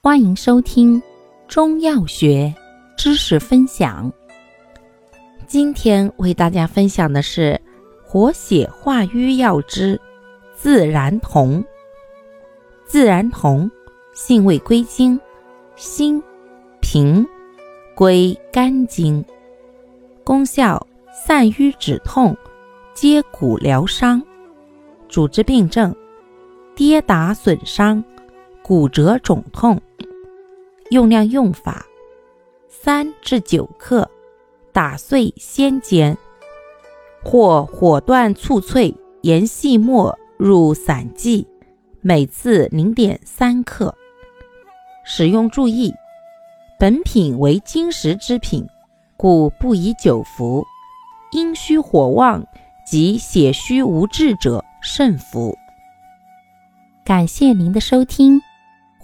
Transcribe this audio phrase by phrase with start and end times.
[0.00, 1.02] 欢迎收听
[1.48, 2.54] 中药学
[2.96, 4.10] 知识分享。
[5.48, 7.60] 今天为大家分享的是
[8.04, 10.00] 活血化瘀药之
[10.54, 11.62] 自然酮。
[12.86, 13.68] 自然酮
[14.14, 15.18] 性味归经：
[15.74, 16.22] 辛、
[16.80, 17.26] 平，
[17.96, 19.22] 归肝经。
[20.22, 22.36] 功效：散瘀止痛，
[22.94, 24.22] 接骨疗伤。
[25.08, 25.92] 主治病症：
[26.76, 28.02] 跌打损伤、
[28.62, 29.78] 骨折肿痛。
[30.90, 31.84] 用量用法：
[32.68, 34.10] 三至九克，
[34.72, 36.16] 打碎先煎，
[37.22, 41.46] 或火断醋脆，研细末入散剂，
[42.00, 43.94] 每次零点三克。
[45.04, 45.92] 使用注意：
[46.78, 48.66] 本品为金石之品。
[49.16, 50.64] 故不宜久服，
[51.32, 52.46] 阴虚火旺
[52.86, 55.58] 及血虚无滞者慎服。
[57.04, 58.40] 感谢您的收听，